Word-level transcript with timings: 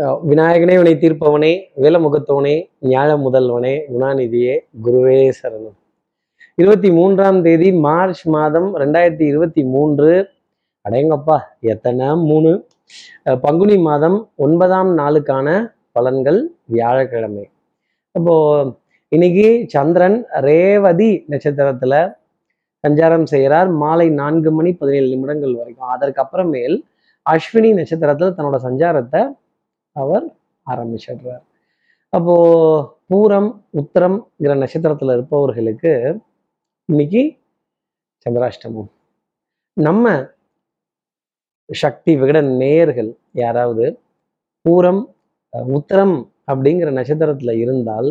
அஹ் 0.00 0.20
விநாயகனே 0.28 0.76
வினை 0.76 0.94
தீர்ப்பவனே 0.94 1.62
வேலமுகத்தவனே 1.80 2.68
ஞாழ 2.82 3.10
முதல்வனே 3.26 3.80
குணாநிதியே 3.98 4.58
குருவே 4.84 5.32
சரணம். 5.42 5.76
இருபத்தி 6.54 6.90
மூன்றாம் 6.90 7.42
தேதி 7.42 7.72
மார்ச் 7.72 8.26
மாதம் 8.26 8.76
ரெண்டாயிரத்தி 8.76 9.22
இருபத்தி 9.22 9.64
மூன்று. 9.64 10.28
அடையங்கப்பா 10.88 11.38
எத்தனை? 11.60 12.06
மூணு. 12.06 12.66
பங்குனி 13.40 13.78
மாதம் 13.78 14.30
ஒன்பதாம் 14.36 14.98
நாளுக்கான 14.98 15.74
பலன்கள் 15.94 16.42
வியாழக்கிழமை. 16.64 17.48
அப்போ 18.12 18.34
இன்னைக்கு 19.08 19.64
சந்திரன் 19.68 20.26
ரேவதி 20.30 21.24
நட்சத்திரத்துல 21.30 22.14
சஞ்சாரம் 22.88 23.24
செய்கிறார். 23.24 23.68
மாலை 23.68 24.10
நான்கு 24.10 24.52
மணி 24.52 24.74
பதினேழு 24.74 25.08
நிமிடங்கள் 25.08 25.54
வரைக்கும். 25.54 25.88
அதற்கப்புறமேல் 25.88 26.82
அஸ்வினி 27.30 27.72
நட்சத்திரத்துல 27.72 28.32
தன்னோட 28.36 28.56
சஞ்சாரத்தை 28.62 29.30
அவர் 29.96 30.26
ஆரம்பிச்சிடுறார். 30.66 31.44
அப்போ 32.12 32.34
பூரம் 33.10 33.48
உத்தரம்ங்கிற 33.80 34.52
நட்சத்திரத்துல 34.62 35.14
இருப்பவர்களுக்கு 35.16 35.92
இன்னைக்கு 36.88 37.22
சந்திராஷ்டமம். 38.26 38.90
நம்ம 39.76 40.12
சக்தி 41.68 42.12
விகட 42.20 42.38
நேயர்கள் 42.60 43.10
யாராவது 43.42 43.86
பூரம் 44.64 45.02
உத்தரம் 45.76 46.16
அப்படிங்கிற 46.50 46.88
நட்சத்திரத்துல 46.98 47.52
இருந்தால் 47.64 48.08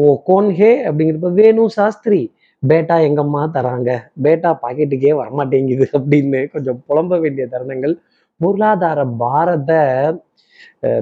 ஓ 0.00 0.04
கோன்ஹே 0.28 0.72
அப்படிங்கிறப்ப 0.88 1.30
வேணு 1.38 1.62
சாஸ்திரி 1.78 2.20
பேட்டா 2.62 2.96
எங்கம்மா 3.08 3.42
தராங்க? 3.56 3.90
பேட்டா 4.24 4.50
பாக்கெட்டுக்கே 4.62 5.12
வரமாட்டேங்குது 5.20 5.86
அப்படின்னு 5.98 6.40
கொஞ்சம் 6.54 6.78
புலம்ப 6.88 7.18
வேண்டிய 7.24 7.44
தருணங்கள். 7.54 7.94
பொருளாதார 8.40 9.00
பாரத்தை 9.22 9.80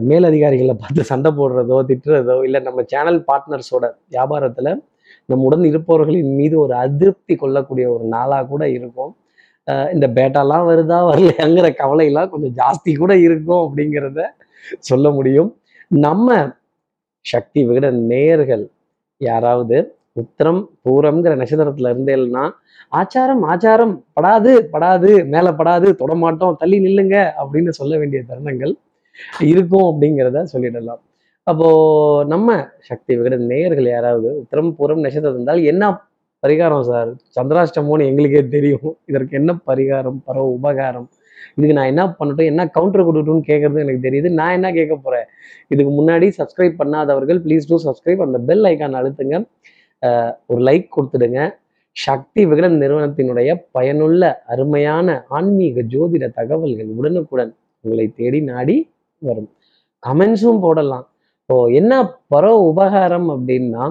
மேலதிகாரிகளை 0.09 0.75
பார்த்து 0.83 1.11
சண்டை 1.11 1.31
போடுறதோ 1.39 1.79
திட்டுறதோ 1.91 2.37
இல்லை 2.49 2.61
நம்ம 2.69 2.85
சேனல் 2.93 3.21
பார்ட்னர்ஸோட 3.29 3.85
வியாபாரத்துல 4.15 4.71
நம்முடன் 5.31 5.65
இருப்பவர்களின் 5.71 6.33
மீது 6.39 6.57
ஒரு 6.65 6.75
அதிருப்தி 6.85 7.35
கொள்ளக்கூடிய 7.37 7.87
ஒரு 7.95 8.05
நாளா 8.15 8.39
கூட 8.53 8.63
இருக்கும். 8.77 9.13
இந்த 9.95 10.07
பேட்டாலாம் 10.17 10.67
வருதா 10.71 10.99
வரலையாங்கிற 11.11 11.69
கவலையெல்லாம் 11.81 12.31
கொஞ்சம் 12.33 12.55
ஜாஸ்தி 12.61 12.93
கூட 13.01 13.13
இருக்கும் 13.27 13.63
அப்படிங்கிறத 13.65 14.23
சொல்ல 14.89 15.07
முடியும். 15.17 15.51
நம்ம 16.05 16.37
சக்தி 17.27 17.61
விகட 17.69 17.87
நேயர்கள் 18.13 18.65
யாராவது 19.21 19.79
உத்தரம் 20.21 20.61
பூரம்ங்கிற 20.85 21.33
நட்சத்திரத்துல 21.41 21.91
இருந்தேன்னா 21.95 22.45
ஆச்சாரம் 22.93 23.43
ஆச்சாரம் 23.53 23.95
படாது 24.17 24.53
படாது 24.75 25.11
மேல 25.33 25.47
படாது 25.61 25.89
தொடமாட்டோம் 26.03 26.59
தள்ளி 26.61 26.79
நில்லுங்க 26.87 27.17
அப்படின்னு 27.41 27.73
சொல்ல 27.81 27.95
வேண்டிய 28.01 28.21
தருணங்கள் 28.31 28.75
இருக்கும் 29.51 29.87
அப்படிங்கிறத 29.91 30.45
சொல்லிடலாம். 30.55 31.03
அப்போ 31.51 31.69
நம்ம 32.33 32.57
சக்தி 32.89 33.13
விகட 33.19 33.37
நேயர்கள் 33.53 33.89
யாராவது 33.95 34.29
உத்தரம் 34.43 34.73
பூரம் 34.79 35.03
நட்சத்திரம் 35.05 35.37
இருந்தால் 35.37 35.63
என்ன 35.73 35.91
பரிகாரம் 36.43 36.87
சார்? 36.89 37.11
சந்திராஷ்டமோன்னு 37.37 38.09
எங்களுக்கே 38.11 38.43
தெரியும். 38.55 38.91
இதற்கு 39.11 39.37
என்ன 39.41 39.53
பரிகாரம்? 39.69 40.19
பரவ 40.27 40.47
உபகாரம். 40.57 41.07
இதுக்கு 41.57 41.77
நான் 41.79 41.91
என்ன 41.93 42.03
பண்ணட்டும் 42.19 42.51
என்ன 42.53 42.63
கவுண்டர் 42.77 43.07
கொடுக்கட்டும்னு 43.09 43.45
கேட்கறது 43.51 43.83
எனக்கு 43.85 44.03
தெரியுது. 44.09 44.29
நான் 44.39 44.55
என்ன 44.57 44.69
கேட்க 44.79 44.95
போறேன்? 44.97 45.29
இதுக்கு 45.73 45.93
முன்னாடி 45.99 46.27
சப்ஸ்கிரைப் 46.39 46.77
பண்ணாதவர்கள் 46.81 47.39
ப்ளீஸ் 47.45 47.69
டூ 47.71 47.79
சப்ஸ்கிரைப் 47.87 48.25
அந்த 48.27 48.39
பெல் 48.49 48.67
ஐக்கான் 48.71 48.99
அழுத்துங்க. 49.01 49.39
ஒரு 50.51 50.61
லைக் 50.69 50.89
கொடுத்துடுங்க. 50.97 51.41
சக்தி 51.97 52.43
விகடன் 52.51 52.77
நிறுவனத்தினுடைய 52.83 53.51
பயனுள்ள 53.77 54.23
அருமையான 54.53 55.17
ஆன்மீக 55.37 55.85
ஜோதிட 55.95 56.25
தகவல்கள் 56.41 56.91
உடனுக்குடன் 56.99 57.53
உங்களை 57.85 58.07
தேடி 58.19 58.41
நாடி 58.51 58.77
வரும். 59.29 59.49
கமெண்ட்ஸும் 60.03 60.61
போடலாம். 60.61 61.05
இப்போ 61.41 61.57
என்ன 61.81 61.93
பரோ 62.35 62.53
உபகாரம் 62.71 63.29
அப்படின்னா 63.35 63.85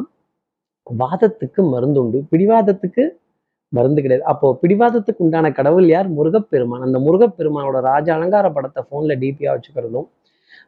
வாதத்துக்கு 0.87 1.61
மருந்து 1.73 1.99
உண்டு. 2.03 2.19
பிடிவாதத்துக்கு 2.31 3.03
மருந்து 3.73 4.01
கிடையாது. 4.01 4.25
அப்போ 4.31 4.47
பிடிவாதத்துக்கு 4.61 5.23
உண்டான 5.25 5.51
கடவுள் 5.51 5.87
யார்? 5.87 6.09
முருகப்பெருமான். 6.17 6.83
அந்த 6.87 6.97
முருகப்பெருமானோட 6.99 7.79
ராஜ 7.89 8.07
அலங்கார 8.17 8.47
படத்தை 8.57 8.81
போன்ல 8.91 9.15
டிபியா 9.23 9.51
வச்சுக்கிறதும் 9.55 10.07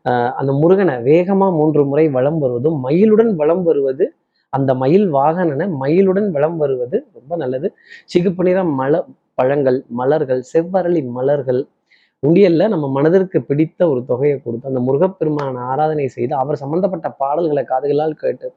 ஆஹ் 0.09 0.31
அந்த 0.39 0.51
முருகனை 0.61 0.95
வேகமா 1.09 1.47
மூன்று 1.59 1.81
முறை 1.91 2.06
வலம் 2.09 2.39
வருவதும் 2.39 2.77
மயிலுடன் 2.85 3.31
வலம் 3.41 3.63
வருவது 3.63 4.06
அந்த 4.53 4.72
மயில் 4.81 5.07
வாகனனை 5.13 5.66
மயிலுடன் 5.81 6.27
வளம் 6.35 6.57
வருவது 6.57 6.97
ரொம்ப 7.17 7.33
நல்லது. 7.35 7.67
சிகப்பு 8.06 8.44
நிற 8.44 8.59
மல 8.79 8.94
பழங்கள் 9.39 9.79
மலர்கள் 10.00 10.41
செவ்வரளி 10.53 11.01
மலர்கள் 11.17 11.61
உண்டியல்ல 12.23 12.63
நம்ம 12.67 12.85
மனதிற்கு 12.94 13.39
பிடித்த 13.50 13.81
ஒரு 13.91 14.01
தொகையை 14.09 14.38
கொடுத்து 14.38 14.69
அந்த 14.69 14.81
முருகப்பெருமான 14.85 15.61
ஆராதனை 15.72 16.05
செய்து 16.16 16.33
அவர் 16.41 16.61
சம்பந்தப்பட்ட 16.63 17.07
பாடல்களை 17.22 17.63
காதுகளால் 17.67 18.22
கேட்டு 18.22 18.47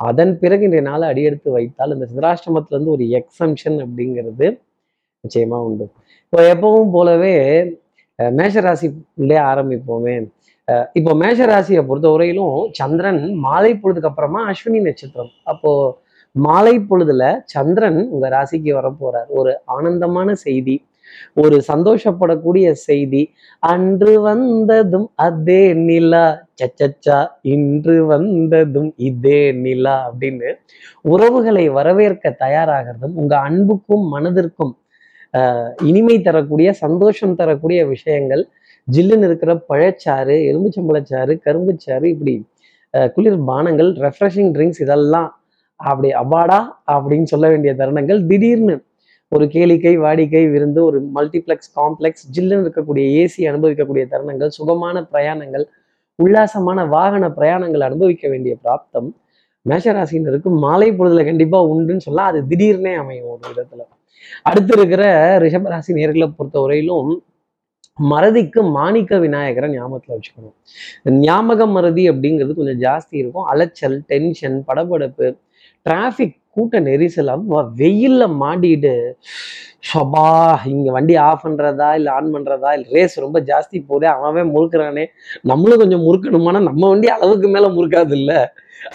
அதன் 0.00 0.32
பிறகு 0.40 0.64
இன்றைய 0.66 0.84
நாளை 0.88 1.04
அடியெடுத்து 1.10 1.48
வைத்தால் 1.54 1.94
இந்த 1.94 2.06
சிதராஷ்டிரமத்திலேருந்து 2.10 2.94
ஒரு 2.96 3.04
எக்ஸம்ஷன் 3.18 3.78
அப்படிங்கிறது 3.84 4.46
நிச்சயமா 5.24 5.58
உண்டு. 5.66 5.86
இப்போ 6.24 6.40
எப்பவும் 6.52 6.92
போலவே 6.94 7.32
அஹ், 8.18 8.32
மேஷராசிலே 8.38 9.38
ஆரம்பிப்போமே. 9.50 10.14
அஹ், 10.68 10.86
இப்போ 10.98 11.12
மேஷராசியை 11.20 11.82
பொறுத்த 11.88 12.08
வரையிலும் 12.14 12.54
சந்திரன் 12.78 13.20
மாலை 13.44 13.72
பொழுதுக்கு 13.76 14.10
அப்புறமா 14.10 14.40
அஸ்வினி 14.50 14.80
நட்சத்திரம். 14.86 15.32
அப்போ 15.44 15.72
மாலை 16.36 16.74
பொழுதுல 16.88 17.22
சந்திரன் 17.54 18.00
உங்க 18.12 18.26
ராசிக்கு 18.34 18.72
வரப்போறார். 18.78 19.28
ஒரு 19.38 19.52
ஆனந்தமான 19.74 20.28
செய்தி 20.44 20.76
ஒரு 21.36 21.56
சந்தோஷப்படக்கூடிய 21.68 22.66
செய்தி. 22.82 23.22
அன்று 23.62 24.12
வந்ததும் 24.22 25.06
அதே 25.22 25.60
நிலா. 25.82 26.24
சச்சச்சா 26.60 27.18
இன்று 27.52 27.96
வந்ததும் 28.08 28.90
இதே 29.08 29.40
நிலா 29.60 29.96
அப்படின்னு 30.06 30.50
உறவுகளை 31.08 31.64
வரவேற்க 31.76 32.34
தயாராகிறதும் 32.40 33.14
உங்க 33.14 33.34
அன்புக்கும் 33.48 34.06
மனதிற்கும் 34.14 34.74
ஆஹ், 35.34 35.70
இனிமை 35.82 36.16
தரக்கூடிய 36.20 36.68
சந்தோஷம் 36.78 37.34
தரக்கூடிய 37.36 37.80
விஷயங்கள். 37.88 38.42
ஜில்லுன்னு 38.88 39.26
இருக்கிற 39.26 39.52
பழச்சாறு 39.68 40.36
எலும்புச்சம்பழச்சாறு 40.48 41.32
கரும்புச்சாறு 41.44 42.06
இப்படி 42.12 42.34
குளிர் 43.14 43.36
பானங்கள் 43.46 43.90
ரெஃப்ரெஷிங் 44.02 44.52
ட்ரிங்க்ஸ் 44.54 44.80
இதெல்லாம் 44.80 45.28
அப்படி 45.80 46.08
அவாடா 46.20 46.58
அப்படின்னு 46.94 47.26
சொல்ல 47.26 47.46
வேண்டிய 47.48 47.72
தருணங்கள் 47.74 48.20
திடீர்னு 48.26 48.74
ஒரு 49.30 49.44
கேளிக்கை 49.44 49.92
வாடிக்கை 49.98 50.50
விருந்து 50.50 50.84
ஒரு 50.84 50.98
மல்டிப்ளெக்ஸ் 51.14 51.70
காம்ப்ளெக்ஸ் 51.76 52.22
ஜில்லுன்னு 52.34 52.62
இருக்கக்கூடிய 52.64 53.04
ஏசி 53.22 53.42
அனுபவிக்கக்கூடிய 53.50 54.04
தருணங்கள் 54.12 54.46
சுகமான 54.46 55.08
பிரயாணங்கள் 55.12 55.64
உல்லாசமான 56.16 56.84
வாகன 56.86 57.28
பிரயாணங்கள் 57.28 57.80
அனுபவிக்க 57.80 58.28
வேண்டிய 58.28 58.56
பிராப்தம். 58.64 59.08
மேஷராசினருக்கு 59.68 60.50
மாலை 60.58 60.92
பொழுதுல 60.92 61.24
கண்டிப்பா 61.24 61.64
உண்டுன்னு 61.64 61.96
சொல்லலாம் 61.96 62.30
அது 62.30 62.46
திடீர்னே 62.46 62.94
அமையும் 62.94 63.26
ஒரு 63.26 63.40
விதத்துல. 63.50 63.80
அடுத்து 64.42 64.72
இருக்கிற 64.78 65.02
ரிஷபராசி 65.38 65.92
நேர்களை 65.92 66.32
பொறுத்த 66.36 66.60
வரையிலும் 66.60 67.22
மறதிக்கு 68.10 68.70
மாணிக்க 68.70 69.18
விநாயகரை 69.18 69.70
ஞாபகத்துல 69.78 70.16
வச்சுக்கணும். 70.16 70.56
ஞாபக 71.04 71.66
மறதி 71.66 72.10
அப்படிங்கிறது 72.10 72.54
கொஞ்சம் 72.54 72.80
ஜாஸ்தி 72.80 73.16
இருக்கும். 73.22 73.42
அலைச்சல் 73.42 74.02
டென்ஷன் 74.06 74.64
படபடப்பு 74.68 75.38
டிராஃபிக் 75.86 76.38
கூட்ட 76.58 76.78
நெரிசல் 76.86 77.32
அப்ப 77.34 77.62
வெயில்ல 77.80 78.22
மாட்டிட்டு 78.40 78.94
ஷபா 79.88 80.24
இங்க 80.70 80.88
வண்டி 80.94 81.14
ஆஃப் 81.24 81.44
பண்றதா 81.44 81.88
இல்ல 81.98 82.08
ஆன் 82.14 82.30
பண்றதா 82.34 82.70
இல்ல 82.76 82.86
ரேஸ் 82.90 83.16
ரொம்ப 83.24 83.38
ஜாஸ்தி 83.48 83.78
போதே 83.90 84.06
அவனவே 84.14 84.42
முறுக்கிறானே. 84.50 85.04
நம்மளும் 85.50 85.82
கொஞ்சம் 85.82 86.04
முறுக்கணுமானா 86.06 86.60
நம்ம 86.68 86.82
வண்டி 86.88 87.08
அளவுக்கு 87.16 87.48
மேல 87.48 87.68
முறுக்காது 87.76 88.14
இல்ல 88.20 88.32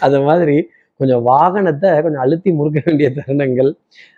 அது 0.02 0.19
மாதிரி 0.28 0.57
கொஞ்சம் 0.96 1.28
வாகனத்தை 1.28 2.02
கொஞ்சம் 2.02 2.22
அழுத்தி 2.22 2.52
முறுக்க 2.52 2.81
வேண்டிய 2.86 3.12
தருணங்கள். 3.12 3.74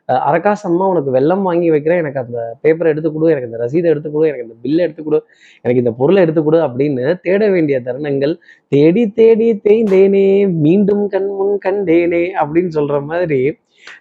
அஹ் 0.07 0.67
உனக்கு 0.67 1.11
வெள்ளம் 1.11 1.41
வாங்கி 1.41 1.69
வைக்கிறேன். 1.69 1.99
எனக்கு 1.99 2.19
அந்த 2.19 2.57
பேப்பரை 2.63 2.85
எடுத்து 2.85 3.13
கொடு 3.13 3.29
எனக்கு 3.29 3.45
இந்த 3.45 3.57
ரசீதை 3.57 3.89
எடுத்து 3.89 4.11
கொடு 4.11 4.27
எனக்கு 4.27 4.43
இந்த 4.43 4.55
பில்லை 4.61 4.83
எடுத்து 4.83 5.03
கொடு 5.03 5.23
எனக்கு 5.55 5.77
இந்த 5.77 5.91
பொருளை 5.91 6.21
எடுத்து 6.21 6.43
கொடு 6.43 6.57
அப்படின்னு 6.57 7.19
தேட 7.21 7.49
வேண்டிய 7.49 7.81
தருணங்கள். 7.81 8.37
தேடி 8.67 9.09
தேடி 9.09 9.61
தேய்ந்தேனே 9.63 10.51
மீண்டும் 10.51 11.07
கண் 11.07 11.25
முன் 11.25 11.57
கண்டேனே 11.65 12.29
அப்படின்னு 12.41 12.69
சொல்ற 12.75 13.03
மாதிரி 13.03 13.57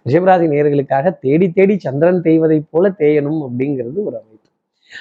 ரிஷபராசி 0.08 0.46
நேர்களுக்காக 0.46 1.18
தேடி 1.20 1.50
தேடி 1.50 1.78
சந்திரன் 1.78 2.20
தேய்வதைப் 2.22 2.66
போல 2.70 2.94
தேயணும் 2.98 3.48
அப்படிங்கிறது 3.48 3.94
ஒரு 3.94 4.16
அமைப்பு. 4.16 4.48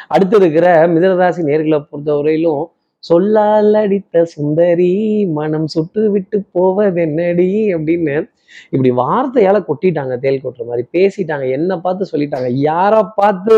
அடுத்து 0.08 0.38
இருக்கிற 0.38 0.88
மிதனராசி 0.88 1.42
நேர்களை 1.42 1.86
பொறுத்தவரையிலும் 1.92 2.66
சொல்லால் 3.04 3.76
அடித்த 3.82 4.24
சுந்தரி 4.34 4.94
மனம் 5.38 5.68
சுட்டு 5.68 6.04
விட்டு 6.12 6.38
போவதென்னடி 6.56 7.50
அப்படின்னு 7.76 8.16
இப்படி 8.74 8.90
வார்த்தையால 9.02 9.58
கொட்டிட்டாங்க 9.70 10.16
தேல் 10.20 10.44
கொட்டுற 10.44 10.66
மாதிரி 10.66 10.84
பேசிட்டாங்க 10.98 11.46
என்ன 11.50 11.78
பார்த்து 11.78 12.12
சொல்லிட்டாங்க 12.12 12.50
யாரை 12.70 13.02
பார்த்து 13.16 13.58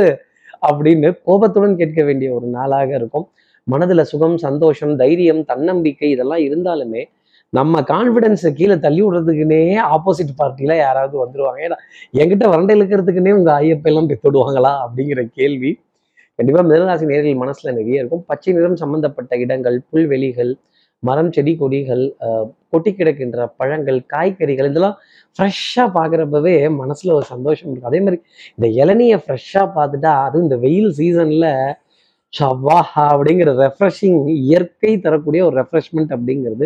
அப்படின்னு 0.68 1.10
கோபத்துடன் 1.28 1.80
கேட்க 1.82 2.02
வேண்டிய 2.04 2.30
ஒரு 2.34 2.48
நாளாக 2.48 2.90
இருக்கும். 2.96 3.26
மனதுல 3.68 4.02
சுகம் 4.02 4.38
சந்தோஷம் 4.38 4.94
தைரியம் 4.96 5.42
தன்னம்பிக்கை 5.46 6.10
இதெல்லாம் 6.12 6.44
இருந்தாலுமே 6.48 7.04
நம்ம 7.54 7.82
கான்ஃபிடென்ஸை 7.94 8.50
கீழே 8.54 8.76
தள்ளி 8.86 9.02
விடுறதுக்குன்னே 9.04 9.62
ஆப்போசிட் 9.96 10.32
பார்ட்டியில 10.40 10.74
யாராவது 10.78 11.16
வந்துருவாங்க. 11.24 11.60
ஏன்னா 11.68 11.78
என்கிட்ட 12.20 12.46
வறண்டை 12.54 12.74
இழுக்கிறதுக்குன்னே 12.78 13.34
உங்க 13.40 13.52
ஐயப்பெல்லாம் 13.62 14.10
பெத்துடுவாங்களா 14.12 14.74
அப்படிங்கிற 14.86 15.24
கேள்வி 15.40 15.72
கண்டிப்பா 16.40 16.62
மிதனராசி 16.68 17.06
நேரில் 17.12 17.42
மனசுல 17.42 17.72
நிறைய 17.80 18.02
இருக்கும். 18.02 18.24
பச்சை 18.30 18.54
நிறம் 18.54 18.80
சம்பந்தப்பட்ட 18.84 19.34
இடங்கள் 19.44 19.78
புல்வெளிகள் 19.92 20.52
மரம் 21.04 21.32
செடி 21.36 21.54
கொடிகள் 21.62 22.04
ஆஹ் 22.26 22.48
கொட்டி 22.72 22.92
கிடக்கின்ற 22.92 23.46
பழங்கள் 23.60 24.00
காய்கறிகள் 24.14 24.70
இதெல்லாம் 24.72 24.96
ஃப்ரெஷ்ஷாக 25.36 25.88
பார்க்குறப்பவே 25.98 26.54
மனசுல 26.82 27.14
ஒரு 27.18 27.26
சந்தோஷம் 27.34 27.70
இருக்கும். 27.72 27.90
அதே 27.92 28.00
மாதிரி 28.06 28.18
இந்த 28.58 28.68
இளநியை 28.84 29.18
ஃப்ரெஷ்ஷாக 29.26 29.68
பார்த்துட்டா 29.78 30.14
அதுவும் 30.26 30.46
இந்த 30.48 30.58
வெயில் 30.66 30.90
சீசன்ல 31.00 31.48
சவ்வாஹா 32.34 33.04
அப்படிங்கிற 33.14 33.50
ரெஃப்ரெஷிங் 33.64 34.20
இயற்கை 34.46 34.92
தரக்கூடிய 35.06 35.42
ஒரு 35.50 35.56
ரெஃப்ரெஷ்மெண்ட் 35.62 36.12
அப்படிங்கிறது 36.18 36.66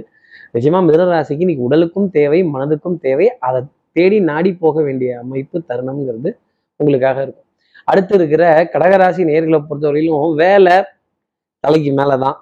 நிஜமாக 0.55 0.83
மிதனராசிக்கு 0.89 1.45
இன்னைக்கு 1.45 1.67
உடலுக்கும் 1.69 2.09
தேவை 2.19 2.39
மனதுக்கும் 2.55 2.97
தேவை. 3.07 3.27
அதை 3.47 3.59
தேடி 3.97 4.17
நாடி 4.31 4.51
போக 4.63 4.81
வேண்டிய 4.87 5.11
அமைப்பு 5.23 5.57
தருணம்ங்கிறது 5.69 6.31
உங்களுக்காக 6.79 7.17
இருக்கும். 7.25 7.48
அடுத்து 7.91 8.13
இருக்கிற 8.19 8.43
கடகராசி 8.73 9.21
நேர்களை 9.31 9.59
பொறுத்தவரையிலும் 9.69 10.35
வேலை 10.43 10.75
தலைக்கு 11.63 11.91
மேலே 11.99 12.15
தான் 12.25 12.37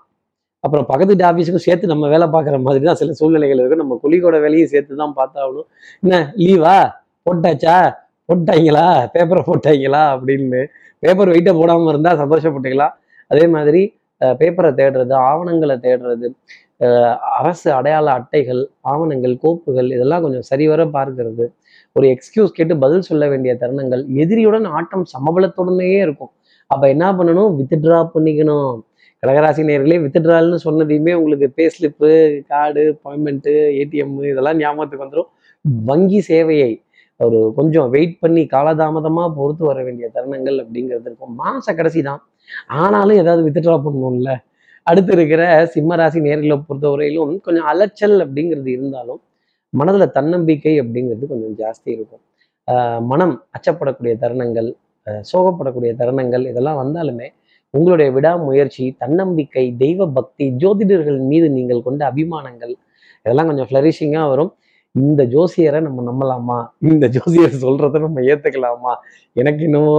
அப்புறம் 0.66 0.88
பக்கத்து 0.90 1.12
வீட்டு 1.12 1.28
ஆஃபீஸுக்கும் 1.30 1.66
சேர்த்து 1.66 1.92
நம்ம 1.92 2.06
வேலை 2.14 2.26
பார்க்குற 2.34 2.56
மாதிரி 2.68 2.84
தான் 2.90 3.00
சில 3.02 3.14
சூழ்நிலைகள் 3.20 3.60
இருக்கும். 3.62 3.82
நம்ம 3.84 3.98
கொலிக்கோட 4.04 4.38
வேலையும் 4.46 4.72
சேர்த்து 4.72 5.02
தான் 5.02 5.14
பார்த்தாகணும். 5.20 5.68
என்ன 6.04 6.20
லீவா 6.44 6.78
போட்டாச்சா? 7.26 7.76
போட்டாங்களா? 8.30 8.86
பேப்பரை 9.14 9.42
போட்டாங்களா? 9.50 10.02
அப்படின்னு 10.16 10.62
பேப்பர் 11.04 11.32
வெயிட்டை 11.34 11.54
போடாமல் 11.60 11.92
இருந்தால் 11.94 12.20
சந்தோஷப்பட்டுக்கலாம். 12.24 12.96
அதே 13.32 13.46
மாதிரி 13.56 13.82
பேப்பரை 14.40 14.72
தேடுறது 14.80 15.14
ஆவணங்களை 15.30 15.76
தேடுறது 15.86 16.28
அரசு 17.40 17.70
அடையாள 17.78 18.08
அட்டைகள் 18.20 18.62
ஆவணங்கள் 18.92 19.36
கோப்புகள் 19.44 19.90
இதெல்லாம் 19.96 20.24
கொஞ்சம் 20.26 20.46
சரிவர 20.50 20.82
பார்க்கறது. 20.98 21.46
ஒரு 21.96 22.06
எக்ஸ்கியூஸ் 22.16 22.56
கேட்டு 22.58 22.74
பதில் 22.84 23.08
சொல்ல 23.10 23.24
வேண்டிய 23.32 23.54
தருணங்கள் 23.62 24.04
எதிரியுடன் 24.24 24.68
ஆட்டம் 24.78 25.06
சமபலத்துடனேயே 25.14 26.00
இருக்கும். 26.08 26.32
அப்போ 26.72 26.86
என்ன 26.94 27.06
பண்ணணும்? 27.20 27.52
வித்ட்ரா 27.60 28.00
பண்ணிக்கணும். 28.16 28.74
கடகராசி 29.24 29.62
நேர்களே 29.70 29.98
வித்ட்ரால்னு 30.06 30.58
சொன்னதையுமே 30.66 31.14
உங்களுக்கு 31.20 31.48
pay 31.58 31.66
slip 31.76 32.10
card 32.52 32.84
appointment 32.94 33.54
ATM 33.82 34.16
இதெல்லாம் 34.32 34.60
ஞாபகத்துக்கு 34.64 35.06
வந்துடும் 35.06 35.32
வங்கி 35.90 36.20
சேவையை 36.30 36.72
ஒரு 37.20 37.40
கொஞ்சம் 37.58 37.88
வெயிட் 37.96 38.16
பண்ணி 38.24 38.42
காலதாமதமாக 38.56 39.30
பொறுத்து 39.38 39.64
வர 39.70 39.80
வேண்டிய 39.88 40.08
தருணங்கள் 40.16 40.58
அப்படிங்கிறது 40.64 41.08
இருக்கும். 41.10 41.34
மாச 41.42 41.66
கடைசி 41.80 42.02
தான். 42.10 42.22
ஆனாலும் 42.84 43.22
ஏதாவது 43.24 43.42
வித்ட்ரா 43.48 43.78
பண்ணணும்ல? 43.86 44.32
அடுத்து 44.88 45.12
இருக்கிற 45.14 45.44
சிம்மராசி 45.76 46.20
நேர்களை 46.28 46.56
பொறுத்தவரையிலும் 46.68 47.34
கொஞ்சம் 47.46 47.68
அலைச்சல் 47.72 48.18
அப்படிங்கிறது 48.26 48.70
இருந்தாலும் 48.78 49.22
மனதுல 49.74 50.06
தன்னம்பிக்கை 50.18 50.74
அப்படிங்கிறது 50.82 51.26
கொஞ்சம் 51.34 51.56
ஜாஸ்தி 51.62 51.90
இருக்கும். 51.96 52.22
ஆஹ் 52.68 53.02
மனம் 53.12 53.36
அச்சப்படக்கூடிய 53.58 54.14
தருணங்கள் 54.24 54.70
சோகப்படக்கூடிய 55.32 55.92
தருணங்கள் 56.02 56.44
இதெல்லாம் 56.52 56.80
வந்தாலுமே 56.84 57.28
உங்களுடைய 57.74 58.10
விடாமுயற்சி 58.12 58.86
தன்னம்பிக்கை 59.04 59.64
தெய்வ 59.78 60.08
பக்தி 60.18 60.46
ஜோதிடர்கள் 60.64 61.20
மீது 61.32 61.48
நீங்கள் 61.58 61.82
கொண்ட 61.82 62.02
அபிமானங்கள் 62.12 62.74
இதெல்லாம் 63.26 63.50
கொஞ்சம் 63.50 63.70
ஃப்ளரிஷிங்காக 63.70 64.28
வரும். 64.34 64.52
இந்த 64.98 65.22
ஜோசியரை 65.26 65.80
நம்ம 65.82 66.04
நம்பலாமா? 66.10 66.58
இந்த 66.92 67.06
ஜோசியர் 67.08 67.56
சொல்றதை 67.64 68.00
நம்ம 68.00 68.22
ஏத்துக்கலாமா? 68.22 68.94
எனக்கு 69.34 69.64
இன்னும் 69.64 69.90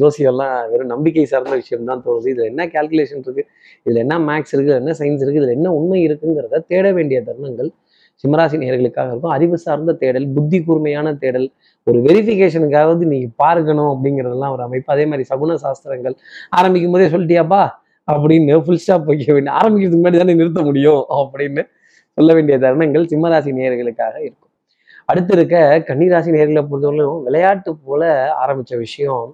ஜோசியெல்லாம் 0.00 0.54
வெறும் 0.70 0.86
நம்பிக்கை 0.86 1.24
சார்ந்த 1.24 1.54
விஷயம் 1.54 1.84
தான் 1.84 2.02
தோணுது. 2.06 2.28
இதுல 2.32 2.44
என்ன 2.44 2.66
கால்குலேஷன் 2.66 3.22
இருக்கு? 3.26 3.44
இதுல 3.86 4.00
என்ன 4.04 4.18
மேக்ஸ் 4.18 4.52
இருக்கு? 4.52 4.74
என்ன 4.74 4.94
சயின்ஸ் 4.98 5.22
இருக்கு? 5.24 5.40
இதுல 5.42 5.50
என்ன 5.50 5.72
உண்மை 5.72 6.00
இருக்குங்கிறத 6.08 6.62
தேட 6.66 6.92
வேண்டிய 6.92 7.20
தருணங்கள் 7.20 7.70
சிம்மராசி 8.24 8.56
நேர்களுக்காக 8.62 9.10
இருக்கும். 9.12 9.30
அறிவு 9.30 9.58
சார்ந்த 9.58 9.92
தேடல் 9.92 10.28
புத்தி 10.28 10.58
கூர்மையான 10.64 11.14
தேடல் 11.14 11.46
ஒரு 11.86 11.98
வெரிஃபிகேஷனுக்காவது 12.00 13.04
நீங்க 13.12 13.28
பார்க்கணும் 13.36 13.90
அப்படிங்கிறதெல்லாம் 13.92 14.52
ஒரு 14.52 14.62
அமைப்பு. 14.62 14.92
அதே 14.92 15.04
மாதிரி 15.06 15.24
சகுன 15.30 15.54
சாஸ்திரங்கள் 15.54 16.16
ஆரம்பிக்கும் 16.50 16.92
போதே 16.92 17.06
சொல்லிட்டியாப்பா? 17.06 17.62
அப்படின்னு 18.12 18.54
ஃபுல் 18.58 18.76
ஸ்டாப் 18.76 19.06
வைக்க 19.06 19.32
வேண்டிய 19.32 19.52
ஆரம்பிக்கிறதுக்கு 19.56 20.02
முன்னாடி 20.02 20.18
தானே 20.18 20.34
நிறுத்த 20.34 20.62
முடியும் 20.62 21.02
அப்படின்னு 21.20 21.62
சொல்ல 22.18 22.30
வேண்டிய 22.34 22.56
தருணங்கள் 22.58 23.04
சிம்மராசி 23.12 23.50
நேர்களுக்காக 23.58 24.16
இருக்கும். 24.26 24.50
அடுத்து 25.06 25.32
இருக்க 25.36 25.56
கன்னிராசி 25.88 26.30
நேர்களை 26.36 26.62
பொறுத்தவரையிலும் 26.70 27.22
விளையாட்டு 27.26 27.70
போல 27.86 28.02
ஆரம்பிச்ச 28.42 28.72
விஷயம் 28.78 29.24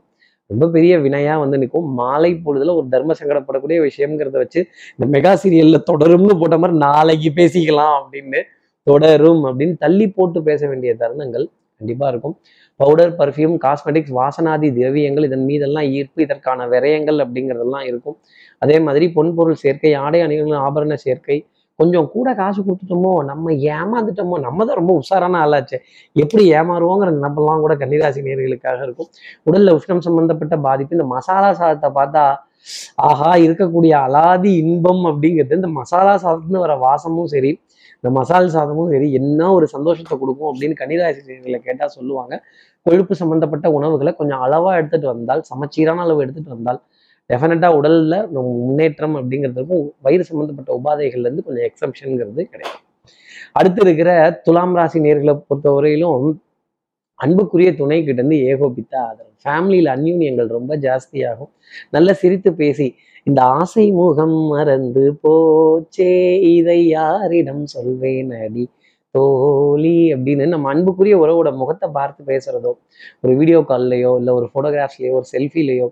ரொம்ப 0.50 0.64
பெரிய 0.74 0.98
வினையா 0.98 1.34
வந்து 1.42 1.58
நிற்கும். 1.58 1.86
மாலை 2.00 2.30
பொழுதுல 2.44 2.74
ஒரு 2.78 2.86
தர்ம 2.88 3.14
சங்கடப்படக்கூடிய 3.20 3.78
விஷயம்ங்கிறத 3.86 4.36
வச்சு 4.42 4.60
இந்த 4.96 5.06
மெகா 5.14 5.32
சீரியல்ல 5.42 5.78
தொடரும்னு 5.90 6.34
போட்ட 6.42 6.56
மாதிரி 6.58 6.78
நாளைக்கு 6.78 7.30
பேசிக்கலாம் 7.40 7.96
அப்படின்னு 8.00 8.40
தொடரும் 8.82 9.42
அப்படின்னு 9.44 9.76
தள்ளி 9.78 10.06
போட்டு 10.08 10.42
பேச 10.42 10.60
வேண்டிய 10.68 10.92
தருணங்கள் 11.00 11.46
கண்டிப்பா 11.80 12.08
இருக்கும். 12.08 12.34
பவுடர் 12.80 13.12
பர்ஃப்யூம் 13.18 13.56
காஸ்மெட்டிக்ஸ் 13.64 14.14
வாசனாதி 14.18 14.68
திரவியங்கள் 14.78 15.24
இதன் 15.24 15.44
மீதெல்லாம் 15.44 15.88
ஈர்ப்பு 15.96 16.22
இதற்கான 16.22 16.66
விரயங்கள் 16.66 17.18
அப்படிங்கிறதெல்லாம் 17.24 17.86
இருக்கும். 17.90 18.16
அதே 18.58 18.78
மாதிரி 18.78 19.06
பொன்பொருள் 19.16 19.60
சேர்க்கை 19.64 19.92
ஆடை 19.94 20.20
அணிகளின் 20.20 20.62
ஆபரண 20.68 20.94
சேர்க்கை 20.94 21.38
கொஞ்சம் 21.78 22.06
கூட 22.14 22.28
காசு 22.40 22.60
கொடுத்துட்டோமோ 22.66 23.12
நம்ம 23.30 23.52
ஏமாந்துட்டோமோ 23.76 24.36
நம்ம 24.46 24.64
தான் 24.68 24.78
ரொம்ப 24.80 24.92
உஷாரான 25.00 25.40
ஆளாச்சு. 25.44 25.76
எப்படி 26.16 26.42
ஏமாறுவோங்கிற 26.58 27.10
நினப்பெல்லாம் 27.18 27.62
கூட 27.64 27.74
கன்னிராசி 27.82 28.20
நேர்களுக்காக 28.28 28.80
இருக்கும். 28.86 29.08
உடல்ல 29.48 29.74
உஷ்ணம் 29.78 30.04
சம்பந்தப்பட்ட 30.08 30.56
பாதிப்பு 30.68 30.96
இந்த 30.98 31.06
மசாலா 31.14 31.50
சாதத்தை 31.60 31.90
பார்த்தா 31.98 32.24
ஆஹா 33.08 33.30
இருக்கக்கூடிய 33.44 33.92
அலாதி 34.06 34.52
இன்பம் 34.62 35.02
அப்படிங்கிறது 35.10 35.58
இந்த 35.60 35.70
மசாலா 35.80 36.14
சாதத்துன்னு 36.24 36.64
வர 36.64 36.74
வாசமும் 36.86 37.30
சரி 37.34 37.50
இந்த 37.98 38.10
மசால் 38.18 38.48
சாதமும் 38.54 38.90
சரி 38.94 39.06
என்ன 39.18 39.40
ஒரு 39.56 39.66
சந்தோஷத்தை 39.74 40.14
கொடுக்கும் 40.22 40.50
அப்படின்னு 40.50 40.74
கன்னிராசினியர்களை 40.80 41.58
கேட்டால் 41.68 41.94
சொல்லுவாங்க. 41.98 42.34
கொழுப்பு 42.86 43.14
சம்பந்தப்பட்ட 43.20 43.66
உணவுகளை 43.76 44.10
கொஞ்சம் 44.18 44.42
அளவா 44.46 44.72
எடுத்துட்டு 44.80 45.08
வந்தால் 45.14 45.42
சமச்சீரான 45.50 46.02
அளவு 46.06 46.22
எடுத்துட்டு 46.24 46.54
வந்தால் 46.56 46.80
டெஃபினட்டாக 47.30 47.78
உடல்ல 47.78 48.14
முன்னேற்றம் 48.32 49.16
அப்படிங்கிறதுக்கும் 49.20 49.86
வயிறு 50.02 50.24
சம்பந்தப்பட்ட 50.28 50.70
உபாதைகள்ல 50.78 51.28
இருந்து 51.28 51.46
கொஞ்சம் 51.46 51.66
எக்ஸம்ஷனுங்கிறது 51.70 52.42
கிடைக்கும். 52.52 52.82
அடுத்து 53.54 53.80
இருக்கிற 53.84 54.10
துலாம் 54.46 54.76
ராசி 54.78 54.98
நேர்களை 55.06 55.34
பொறுத்தவரையிலும் 55.40 56.26
அன்புக்குரிய 57.18 57.70
துணை 57.74 57.98
கிட்ட 57.98 58.20
இருந்து 58.20 58.38
ஏகோபித்த 58.50 58.94
ஆதரவு. 59.02 59.32
ஃபேமிலியில் 59.44 59.90
அந்யூன்யங்கள் 59.94 60.48
ரொம்ப 60.48 60.72
ஜாஸ்தியாகும். 60.86 61.52
நல்ல 61.90 62.08
சிரித்து 62.14 62.50
பேசி 62.54 62.88
இந்த 63.26 63.40
ஆசை 63.58 63.84
முகம் 63.92 64.38
மறந்து 64.50 65.04
போச்சே 65.22 66.12
இதை 66.50 66.80
யாரிடம் 66.88 67.64
சொல்வேன் 67.66 68.32
அடி 68.40 68.64
தோழி 69.14 69.96
அப்படின்னு 70.14 70.46
நம்ம 70.46 70.68
அன்புக்குரிய 70.72 71.16
உறவோட 71.22 71.48
முகத்தை 71.60 71.88
பார்த்து 71.90 72.22
பேசுறதோ 72.26 72.72
ஒரு 73.24 73.32
வீடியோ 73.36 73.60
கால்லையோ 73.70 74.12
இல்லை 74.20 74.32
ஒரு 74.34 74.46
ஃபோட்டோகிராஃப்லேயோ 74.52 75.12
ஒரு 75.12 75.26
செல்ஃபிலேயோ 75.32 75.88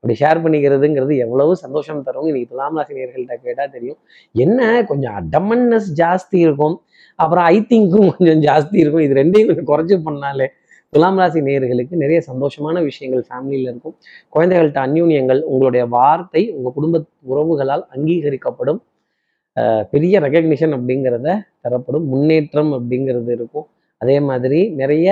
அப்படி 0.00 0.14
ஷேர் 0.20 0.40
பண்ணிக்கிறதுங்கிறது 0.42 1.14
எவ்வளவு 1.24 1.52
சந்தோஷம் 1.62 2.02
தரும்? 2.08 2.26
இன்னைக்கு 2.30 2.50
துலாம் 2.52 2.76
ராசினியர்கள்ட்ட 2.78 3.36
கேட்டால் 3.46 3.72
தெரியும். 3.76 3.98
என்ன? 4.44 4.60
கொஞ்சம் 4.90 5.14
அடமன்னஸ் 5.20 5.88
ஜாஸ்தி 6.00 6.38
இருக்கும். 6.46 6.76
அப்புறம் 7.22 7.46
ஐ 7.54 7.56
திங்க்கும் 7.70 8.10
கொஞ்சம் 8.18 8.42
ஜாஸ்தி 8.46 8.76
இருக்கும். 8.82 9.04
இது 9.06 9.14
ரெண்டையும் 9.20 9.48
கொஞ்சம் 9.50 9.68
குறைச்சி 9.72 9.96
பண்ணாலே 10.08 10.46
துலாம் 10.94 11.18
ராசி 11.20 11.40
நேயர்களுக்கு 11.46 11.94
நிறைய 12.02 12.18
சந்தோஷமான 12.28 12.82
விஷயங்கள் 12.88 13.24
ஃபேமிலியில் 13.28 13.68
இருக்கும். 13.70 13.94
குழந்தைகள்கிட்ட 14.34 14.80
அந்யூன்யங்கள் 14.88 15.40
உங்களுடைய 15.50 15.82
வார்த்தை 15.96 16.42
உங்கள் 16.56 16.74
குடும்ப 16.76 17.02
உறவுகளால் 17.32 17.84
அங்கீகரிக்கப்படும் 17.94 18.80
பெரிய 19.92 20.14
ரெக்கக்னிஷன் 20.24 20.74
அப்படிங்கிறத 20.76 21.28
தரப்படும். 21.64 22.06
முன்னேற்றம் 22.12 22.70
அப்படிங்கிறது 22.78 23.30
இருக்கும். 23.38 23.66
அதே 24.02 24.16
மாதிரி 24.28 24.60
நிறைய 24.80 25.08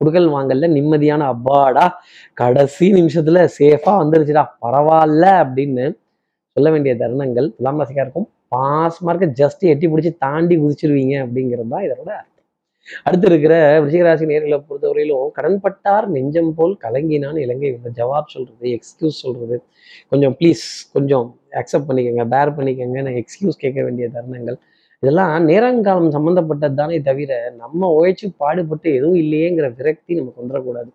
குடுக்கல் 0.00 0.28
வாங்கல 0.34 0.66
நிம்மதியான 0.74 1.22
அப்பாடா 1.34 1.84
கடைசி 2.40 2.86
நிமிஷத்துல 2.98 3.38
சேஃபா 3.56 3.92
வந்துருச்சுடா 4.00 4.44
பரவாயில்ல 4.64 5.24
அப்படின்னு 5.42 5.84
சொல்ல 6.56 6.68
வேண்டிய 6.74 6.92
தருணங்கள் 7.00 7.48
துலாம் 7.56 7.80
ராசிக்காருக்கும் 7.82 8.28
பாஸ் 8.54 8.98
மார்க்க 9.06 9.26
ஜஸ்ட் 9.40 9.64
எட்டி 9.72 9.86
பிடிச்சி 9.92 10.12
தாண்டி 10.24 10.54
குதிச்சிருவீங்க 10.62 11.14
அப்படிங்கிறது 11.24 11.70
தான் 11.74 11.84
இதோட 11.86 12.12
அடுத்து 13.06 13.26
இருக்கிற 13.30 13.54
விருச்சிகராசி 13.80 14.26
நேர்களை 14.30 14.58
பொறுத்தவரையிலும் 14.68 15.32
கடன்பட்டார் 15.38 16.06
நெஞ்சம் 16.14 16.52
போல் 16.58 16.74
கலங்கினான் 16.84 17.38
இலங்கை 17.44 17.68
இந்த 17.72 17.90
ஜவாப் 17.98 18.32
சொல்றது 18.34 18.66
எக்ஸ்கியூஸ் 18.76 19.18
சொல்றது. 19.24 19.56
கொஞ்சம் 20.12 20.34
ப்ளீஸ் 20.38 20.64
கொஞ்சம் 20.94 21.26
அக்செப்ட் 21.60 21.88
பண்ணிக்கோங்க 21.88 22.24
பேர் 22.34 22.56
பண்ணிக்கோங்க 22.58 23.02
நான் 23.08 23.18
எக்ஸ்கியூஸ் 23.22 23.62
கேட்க 23.64 23.78
வேண்டிய 23.88 24.06
தருணங்கள். 24.16 24.58
இதெல்லாம் 25.02 25.32
நேரங்காலம் 25.50 26.14
சம்மந்தப்பட்டது 26.14 26.76
தானே 26.80 26.96
தவிர 27.08 27.32
நம்ம 27.62 27.90
உழைச்சி 27.96 28.26
பாடுபட்டு 28.42 28.88
எதுவும் 28.98 29.18
இல்லையேங்கிற 29.22 29.66
விரக்தி 29.78 30.12
நமக்கு 30.18 30.42
வந்துடக்கூடாது. 30.42 30.90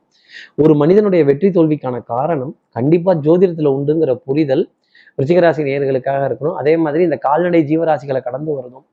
ஒரு 0.64 0.74
மனிதனுடைய 0.82 1.22
வெற்றி 1.30 1.50
தோல்விக்கான 1.58 1.98
காரணம் 2.14 2.54
கண்டிப்பா 2.78 3.12
ஜோதிடத்துல 3.28 3.72
உண்டுங்கிற 3.78 4.14
புரிதல் 4.28 4.64
ரிச்சிகராசி 5.20 5.62
நேயர்களுக்காக 5.68 6.22
இருக்கணும். 6.30 6.58
அதே 6.62 6.74
மாதிரி 6.84 7.02
இந்த 7.10 7.18
கால்நடை 7.28 7.62
ஜீவராசிகளை 7.72 8.22
கடந்து 8.28 8.52
வரதும் 8.58 8.86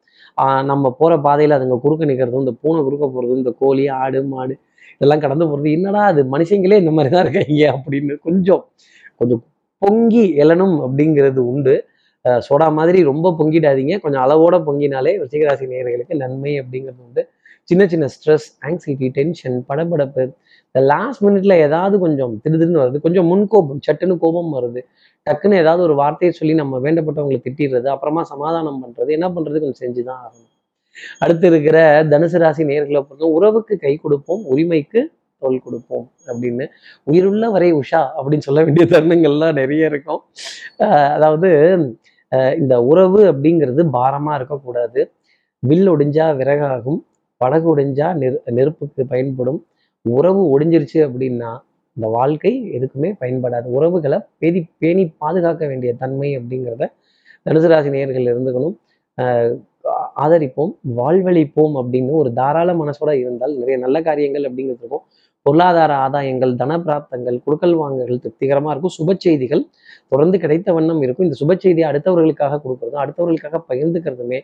நம்ம 0.71 0.91
போற 1.01 1.13
பாதையில 1.27 1.57
அதுங்க 1.59 1.77
குறுக்க 1.85 2.05
நிற்கிறதும் 2.11 2.45
இந்த 2.45 2.55
பூனை 2.63 2.81
குறுக்க 2.87 3.07
போறதும் 3.15 3.41
இந்த 3.43 3.53
கோழி 3.63 3.85
ஆடு 4.03 4.21
மாடு 4.33 4.55
இதெல்லாம் 4.95 5.23
கடந்து 5.25 5.45
போறது 5.51 5.71
என்னடா 5.79 6.03
அது 6.13 6.21
மனுஷங்களே 6.35 6.79
இந்த 6.83 6.93
மாதிரி 6.97 7.11
தான் 7.15 7.25
இருக்காங்க 7.27 7.63
அப்படின்னு 7.77 8.15
கொஞ்சம் 8.27 8.63
கொஞ்சம் 9.21 9.43
பொங்கி 9.83 10.25
எழனும் 10.43 10.77
அப்படிங்கிறது 10.87 11.41
உண்டு. 11.53 11.75
சோடா 12.25 12.73
மாதிரி 12.73 13.03
ரொம்ப 13.03 13.35
பொங்கிடாதீங்க. 13.39 14.01
கொஞ்சம் 14.01 14.25
அளவோட 14.27 14.57
பொங்கினாலே 14.69 15.13
ரிச்சிகராசி 15.23 15.67
நேயர்களுக்கு 15.73 16.17
நன்மை 16.17 16.61
அப்படிங்கிறது 16.61 17.01
உண்டு. 17.07 17.29
சின்ன 17.65 17.87
சின்ன 17.87 18.07
ஸ்ட்ரெஸ் 18.15 18.47
ஆங்ஸைட்டி 18.67 19.09
டென்ஷன் 19.11 19.65
படபடப்பு. 19.69 20.23
இந்த 20.67 20.81
லாஸ்ட் 20.87 21.25
மினிட்ல 21.25 21.53
ஏதாவது 21.53 21.99
கொஞ்சம் 21.99 22.41
திடுதிடுன்னு 22.45 22.83
வருது. 22.83 22.99
கொஞ்சம் 23.01 23.29
முன்கோபம் 23.33 23.81
சட்டுன்னு 23.87 24.17
கோபம் 24.19 24.55
வருது. 24.57 24.81
டக்குன்னு 25.27 25.55
ஏதாவது 25.55 25.83
ஒரு 25.83 25.95
வார்த்தையை 25.95 26.33
சொல்லி 26.39 26.55
நம்ம 26.55 26.79
வேண்டப்பட்டவங்களை 26.79 27.41
திட்டிடுறது 27.47 27.87
அப்புறமா 27.87 28.23
சமாதானம் 28.23 28.81
பண்றது 28.83 29.09
என்ன 29.09 29.29
பண்றது? 29.29 29.59
கொஞ்சம் 29.61 29.81
செஞ்சுதான் 29.83 30.21
ஆகணும். 30.25 30.51
அடுத்து 31.19 31.47
இருக்கிற 31.47 32.05
தனுசு 32.05 32.39
ராசி 32.39 32.65
நேர்களை 32.65 33.01
பொறுத்த 33.01 33.27
உறவுக்கு 33.27 33.77
கை 33.79 33.97
கொடுப்போம் 33.97 34.43
உரிமைக்கு 34.45 35.01
தோல் 35.39 35.63
கொடுப்போம் 35.63 36.07
அப்படின்னு. 36.27 36.65
உயிருள்ள 37.05 37.51
வரை 37.51 37.75
உஷா 37.75 38.01
அப்படின்னு 38.17 38.47
சொல்ல 38.49 38.65
வேண்டிய 38.65 38.87
தருணங்கள்லாம் 38.87 39.53
நிறைய 39.53 39.87
இருக்கும். 39.87 40.23
அதாவது 41.17 41.51
இந்த 42.59 42.83
உறவு 42.85 43.21
அப்படிங்கிறது 43.33 43.83
பாரமா 43.93 44.35
இருக்கக்கூடாது. 44.35 45.01
வில் 45.63 45.91
ஒடிஞ்சா 45.91 46.27
விறகாகும் 46.41 47.01
படகு 47.41 47.77
ஒடிஞ்சா 47.77 48.09
நெரு 48.23 48.37
நெருப்புக்கு 48.51 49.07
பயன்படும். 49.07 49.61
உறவு 50.05 50.43
ஒடிஞ்சிருச்சு 50.51 51.01
அப்படின்னா 51.07 51.51
இந்த 51.97 52.09
வாழ்க்கை 52.09 52.53
எதுக்குமே 52.79 53.11
பயன்படாது. 53.21 53.65
உறவுகளை 53.79 54.19
பேதி 54.39 54.61
பேணி 54.79 55.05
பாதுகாக்க 55.19 55.67
வேண்டிய 55.67 55.95
தன்மை 55.95 56.39
அப்படிங்கிறத 56.39 56.85
தனுசு 57.47 57.67
ராசி 57.67 57.91
நேயர்கள் 57.91 58.29
இருந்துக்கணும். 58.33 58.77
ஆஹ் 59.19 59.55
ஆதரிப்போம் 60.17 60.73
வாழ்வழிப்போம் 60.97 61.75
அப்படின்னு 61.81 62.11
ஒரு 62.11 62.33
தாராள 62.33 62.75
மனசோட 62.75 63.13
இருந்தால் 63.15 63.55
நிறைய 63.57 63.77
நல்ல 63.79 64.03
காரியங்கள் 64.03 64.43
அப்படிங்கிறது 64.43 64.83
இருக்கும். 64.83 65.05
பொருளாதார 65.47 65.93
ஆதாயங்கள் 66.07 66.55
தன 66.55 66.79
பிராப்தங்கள் 66.79 67.39
குடுக்கல் 67.47 67.75
வாங்கல்கள் 67.81 68.23
திருப்திகரமா 68.25 68.71
இருக்கும். 68.71 68.97
சுப 68.99 69.15
செய்திகள் 69.19 69.63
தொடர்ந்து 70.09 70.39
கிடைத்த 70.39 70.73
வண்ணம் 70.73 71.03
இருக்கும். 71.03 71.27
இந்த 71.29 71.39
சுப 71.43 71.59
செய்தியை 71.59 71.87
அடுத்தவர்களுக்காக 71.91 72.61
கொடுக்குறதும் 72.65 73.03
அடுத்தவர்களுக்காக 73.05 73.61
பகிர்ந்துக்கிறதுமே 73.71 74.41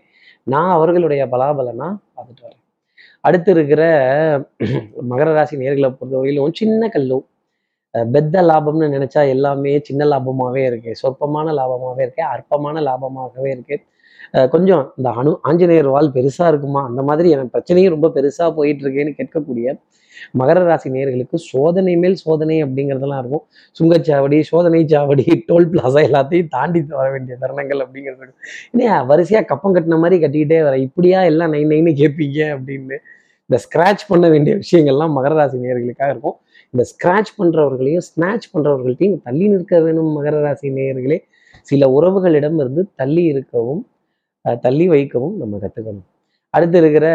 நான் 0.46 0.70
அவர்களுடைய 0.70 1.26
பலாபலனா 1.26 1.88
பார்த்துட்டு 2.16 2.44
வரேன். 2.46 2.62
அடுத்து 3.24 3.50
இருக்கிற 3.52 3.82
மகர 5.10 5.28
ராசி 5.34 5.56
நேர்களை 5.56 5.88
பொறுத்தவரையிலும் 5.96 6.54
சின்ன 6.54 6.88
கல்லும் 6.88 7.24
அஹ் 7.94 8.10
பெத்த 8.14 8.42
லாபம்னு 8.42 8.86
நினைச்சா 8.94 9.22
எல்லாமே 9.34 9.72
சின்ன 9.88 10.04
லாபமாவே 10.12 10.62
இருக்கு. 10.70 10.92
சொற்பமான 11.02 11.48
லாபமாவே 11.60 12.02
இருக்கு. 12.06 12.22
அற்பமான 12.34 12.80
லாபமாகவே 12.88 13.50
இருக்கு. 13.56 13.76
அஹ் 14.34 14.48
கொஞ்சம் 14.54 14.92
இந்த 14.98 15.10
அணு 15.20 15.32
ஆஞ்சநேயர் 15.42 15.88
வாழ் 15.88 16.10
பெருசா 16.16 16.46
இருக்குமா? 16.52 16.82
அந்த 16.90 17.02
மாதிரி 17.02 17.30
எனக்கு 17.30 17.54
பிரச்சனையும் 17.56 17.94
ரொம்ப 17.96 18.08
பெருசா 18.16 18.46
போயிட்டு 18.58 18.84
இருக்கேன்னு 18.84 19.14
கேட்கக்கூடிய 19.20 19.68
மகர 20.40 20.64
ராசி 20.68 20.90
நேர்களுக்கு 20.90 21.38
சோதனை 21.50 21.96
மேல் 21.96 22.16
சோதனை 22.24 22.64
அப்படிங்கிறதெல்லாம் 22.64 23.20
இருக்கும். 23.22 23.44
சுங்கச்சாவடி 23.78 24.38
சோதனை 24.50 24.80
சாவடி 24.94 25.26
டோல் 25.50 25.68
பிளாசா 25.74 26.02
எல்லாத்தையும் 26.10 26.52
தாண்டி 26.56 26.82
வர 27.00 27.10
வேண்டிய 27.10 27.36
தருணங்கள் 27.40 27.82
அப்படிங்கிறது 27.84 28.22
இருக்கும். 28.24 28.40
என்ன 28.70 29.04
வரிசையா 29.10 29.42
கப்பம் 29.44 29.74
கட்டின 29.74 29.98
மாதிரி 30.04 30.26
கட்டிக்கிட்டே 30.26 30.62
வர 30.62 30.78
இப்படியா 30.78 31.22
எல்லாம் 31.32 31.52
நைன் 31.52 31.72
நைன்னு 31.74 31.94
கேட்பீங்க 32.02 32.40
அப்படின்னு 32.56 32.98
இந்த 33.50 33.58
ஸ்க்ராட்ச் 33.64 34.04
பண்ண 34.08 34.28
வேண்டிய 34.28 34.52
விஷயங்கள்லாம் 34.62 35.12
மகர 35.16 35.32
ராசி 35.40 35.58
நேர்களுக்காக 35.64 36.10
இருக்கும். 36.14 36.36
இந்த 36.70 36.84
ஸ்கிராட்ச் 36.92 37.32
பண்றவர்களையும் 37.38 38.04
ஸ்நாட்ச் 38.08 38.48
பண்ணுறவர்கள்ட்டையும் 38.54 39.18
தள்ளி 39.22 39.48
நிற்க 39.48 39.80
வேணும் 39.80 40.10
மகர 40.16 40.40
ராசி 40.40 40.68
நேயர்களே. 40.70 41.18
சில 41.62 41.86
உறவுகளிடம் 41.98 42.58
இருந்து 42.62 42.82
தள்ளி 42.94 43.24
இருக்கவும் 43.24 43.82
தள்ளி 44.64 44.88
வைக்கவும் 44.88 45.36
நம்ம 45.36 45.58
கத்துக்கணும். 45.62 46.04
அடுத்து 46.56 46.78
இருக்கிற 46.82 47.06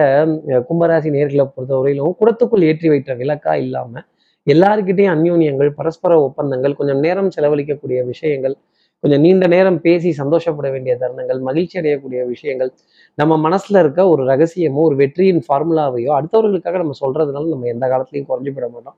கும்பராசி 0.69 1.10
நேர்களை 1.15 1.45
பொறுத்தவரையிலும் 1.50 2.15
குடத்துக்குள் 2.19 2.67
ஏற்றி 2.69 2.89
வைத்த 2.93 3.13
விளக்கா 3.21 3.53
இல்லாம 3.65 4.03
எல்லாருக்கிட்டையும் 4.48 5.13
அந்யோன்யங்கள் 5.15 5.71
பரஸ்பர 5.79 6.13
ஒப்பந்தங்கள் 6.27 6.77
கொஞ்சம் 6.79 7.01
நேரம் 7.05 7.33
செலவழிக்கக்கூடிய 7.36 8.00
விஷயங்கள் 8.12 8.55
கொஞ்சம் 9.03 9.24
நீண்ட 9.25 9.45
நேரம் 9.53 9.77
பேசி 9.86 10.10
சந்தோஷப்பட 10.19 10.67
வேண்டிய 10.74 10.93
தருணங்கள் 11.01 11.39
மகிழ்ச்சி 11.48 11.75
அடையக்கூடிய 11.81 12.21
விஷயங்கள் 12.33 12.71
நம்ம 13.17 13.38
மனசுல 13.45 13.81
இருக்க 13.83 14.01
ஒரு 14.13 14.24
ரகசியமோ 14.31 14.81
ஒரு 14.89 14.95
வெற்றியின் 15.01 15.41
ஃபார்முலாவையோ 15.45 16.12
அடுத்தவர்களுக்காக 16.17 16.79
நம்ம 16.83 16.98
சொல்றதுனால 17.01 17.50
நம்ம 17.53 17.69
எந்த 17.74 17.86
காலத்துலையும் 17.93 18.29
குறைஞ்சு 18.31 18.53
போட 18.57 18.67
மாட்டோம். 18.75 18.98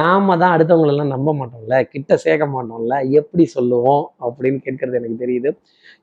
நாம 0.00 0.36
தான் 0.42 0.54
அடுத்தவங்களெல்லாம் 0.56 1.12
நம்ப 1.14 1.30
மாட்டோம்ல 1.40 1.78
கிட்ட 1.94 2.12
சேர்க்க 2.24 2.46
மாட்டோம்ல 2.54 2.96
எப்படி 3.20 3.44
சொல்லுவோம் 3.56 4.04
அப்படின்னு 4.26 4.60
கேட்கறது 4.66 4.98
எனக்கு 5.00 5.18
தெரியுது. 5.24 5.50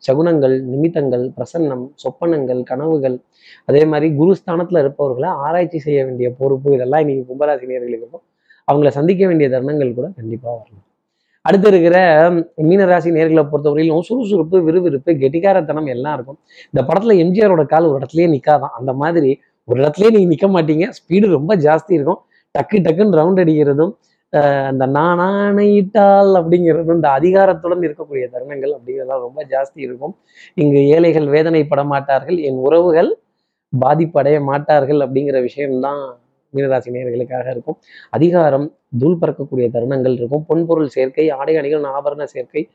சகுனங்கள் 0.07 0.55
நிமித்தங்கள் 0.71 1.25
பிரசன்னம் 1.37 1.83
சொப்பனங்கள் 2.03 2.61
கனவுகள் 2.63 3.17
அதே 3.65 3.85
மாதிரி 3.85 4.07
குருஸ்தானத்துல 4.19 4.79
இருப்பவர்களை 4.79 5.29
ஆராய்ச்சி 5.45 5.79
செய்ய 5.79 6.05
வேண்டிய 6.05 6.29
பொறுப்பு 6.39 6.73
இதெல்லாம் 6.73 7.03
இன்னைக்கு 7.03 7.23
கும்பராசி 7.29 7.65
நேர்களுக்கு 7.71 8.03
இருக்கும். 8.03 8.25
அவங்கள 8.67 8.87
சந்திக்க 8.87 9.27
வேண்டிய 9.27 9.49
தருணங்கள் 9.49 9.93
கூட 9.93 10.07
கண்டிப்பா 10.15 10.49
வரலாம் 10.51 10.87
அடுத்து 11.45 11.67
இருக்கிற 11.67 11.97
மீனராசி 12.69 13.09
நேர்களை 13.15 13.41
பொறுத்தவரையிலும் 13.51 14.05
சுறுசுறுப்பு 14.09 14.57
விறுவிறுப்பு 14.63 15.11
கெட்டிக்காரத்தனம் 15.13 15.85
எல்லாம் 15.85 16.13
இருக்கும். 16.13 16.39
இந்த 16.71 16.81
படத்துல 16.89 17.15
எம்ஜிஆரோட 17.23 17.63
கால் 17.65 17.85
ஒரு 17.85 17.97
இடத்துலயே 17.99 18.27
நிக்காதான். 18.35 18.73
அந்த 18.79 18.93
மாதிரி 18.93 19.31
ஒரு 19.67 19.77
இடத்துலயே 19.81 20.11
நீங்க 20.15 20.29
நிக்க 20.33 20.47
மாட்டீங்க. 20.55 20.85
ஸ்பீடு 20.99 21.27
ரொம்ப 21.29 21.55
ஜாஸ்தி 21.55 21.93
இருக்கும். 21.97 22.21
டக்கு 22.55 22.77
டக்குன்னு 22.85 23.17
ரவுண்ட் 23.19 23.41
அடிக்கிறதும் 23.43 23.93
அந்த 24.41 24.87
நானானையிட்டால் 24.87 26.35
அப்படிங்கிறது 26.35 26.93
இந்த 26.93 27.09
அதிகாரத்துடன் 27.09 27.81
இருக்கக்கூடிய 27.81 28.27
தருணங்கள் 28.33 28.73
அப்படிங்கிறதெல்லாம் 28.73 29.19
ரொம்ப 29.19 29.45
ஜாஸ்தி 29.49 29.71
இருக்கும். 29.73 30.17
இங்கு 30.53 30.87
ஏழைகள் 30.87 31.25
வேதனைப்பட 31.25 31.85
மாட்டார்கள் 31.85 32.37
என் 32.37 32.55
உறவுகள் 32.55 33.17
பாதிப்படைய 33.85 34.41
மாட்டார்கள் 34.41 34.97
அப்படிங்கிற 34.97 35.41
விஷயம்தான் 35.41 36.17
மீனராசி 36.53 36.89
நேர்களுக்காக 36.89 37.49
இருக்கும். 37.49 37.77
அதிகாரம் 38.09 38.75
தூள் 38.97 39.17
பறக்கக்கூடிய 39.21 39.69
தருணங்கள் 39.73 40.13
இருக்கும். 40.13 40.45
பொன்பொருள் 40.49 40.85
சேர்க்கை 40.85 41.29
ஆடை 41.29 41.57
அணிகள் 41.57 41.81
ஆபரண 41.81 42.23
சேர்க்கை 42.23 42.69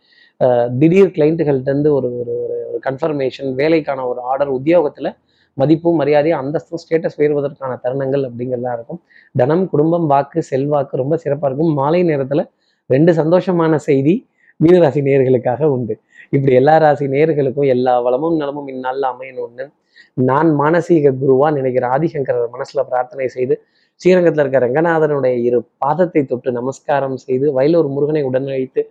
திடீர் 0.79 1.11
கிளைண்ட்டுகள்கிட்ட 1.11 1.61
இருந்து 1.61 1.95
ஒரு 1.95 2.19
ஒரு 2.19 2.33
ஒரு- 2.33 2.87
கன்ஃபர்மேஷன் 2.91 3.55
வேலைக்கான 3.55 4.07
ஒரு 4.07 4.21
ஆர்டர் 4.21 4.53
உத்தியோகத்துல 4.53 5.17
மதிப்பும் 5.55 5.97
மரியாதையும் 6.01 6.39
அந்தஸ்தும் 6.39 6.81
ஸ்டேட்டஸ் 6.83 7.19
உயர்வதற்கான 7.19 7.79
தருணங்கள் 7.83 8.25
அப்படிங்கிறதா 8.29 8.73
இருக்கும். 8.73 9.01
தனம் 9.37 9.69
குடும்பம் 9.69 10.07
வாக்கு 10.07 10.43
செல்வாக்கு 10.43 10.97
ரொம்ப 10.97 11.19
சிறப்பா 11.25 11.45
இருக்கும். 11.45 11.73
மாலை 11.73 12.03
நேரத்துல 12.03 12.51
ரெண்டு 12.87 13.13
சந்தோஷமான 13.13 13.75
செய்தி 13.75 14.29
மீனராசி 14.65 15.01
நேயர்களுக்காக 15.03 15.63
உண்டு. 15.65 16.01
இப்படி 16.31 16.55
எல்லா 16.55 16.77
ராசி 16.77 17.07
நேயர்களுக்கும் 17.07 17.67
எல்லா 17.67 18.01
வளமும் 18.01 18.37
நலமும் 18.37 18.69
இந்நாளில் 18.69 19.03
அமையணும்னு 19.03 19.73
நான் 20.15 20.61
மானசீக 20.61 21.13
குருவா 21.21 21.53
நினைக்கிற 21.53 21.89
ஆதிசங்கரர் 21.89 22.55
மனசுல 22.55 22.83
பிரார்த்தனை 22.83 23.29
செய்து 23.29 23.63
ஸ்ரீரங்கத்துல 24.05 24.41
இருக்க 24.41 24.59
ரங்கநாதனுடைய 24.59 25.35
இரு 25.35 25.65
பாதத்தை 25.79 26.25
தொட்டு 26.25 26.53
நமஸ்காரம் 26.53 27.17
செய்து 27.17 27.53
வயலூர் 27.55 27.89
முருகனை 27.89 28.25
உடனழைத்து 28.25 28.83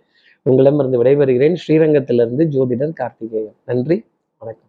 உங்களிடமிருந்து 0.42 1.04
விடைபெறுகிறேன். 1.04 1.56
ஸ்ரீரங்கத்திலிருந்து 1.68 2.44
ஜோதிடர் 2.44 2.92
கார்த்திகேயன். 2.92 3.56
நன்றி 3.64 4.04
வணக்கம். 4.38 4.66